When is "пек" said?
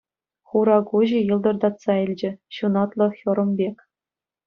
3.65-3.77